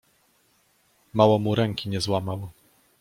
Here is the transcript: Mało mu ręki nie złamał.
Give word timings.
Mało 1.13 1.39
mu 1.39 1.55
ręki 1.55 1.89
nie 1.89 2.01
złamał. 2.01 2.49